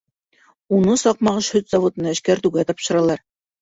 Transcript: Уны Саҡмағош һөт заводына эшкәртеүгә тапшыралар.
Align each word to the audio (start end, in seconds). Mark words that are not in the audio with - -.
Уны 0.77 0.95
Саҡмағош 1.03 1.51
һөт 1.59 1.71
заводына 1.77 2.17
эшкәртеүгә 2.19 2.69
тапшыралар. 2.75 3.29